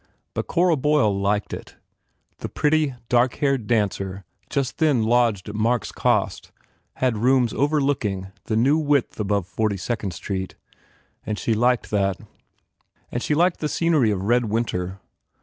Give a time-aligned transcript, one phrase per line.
[0.33, 1.75] But Cora Boyle liked it.
[2.39, 6.51] The pretty, black haired dancer just then lodged at Mark s cost
[6.95, 10.55] had rooms overlooking ,the new width above Forty Second Street.
[11.23, 12.17] And she liked that....
[13.11, 14.99] And she liked the scenery of "Red Winter."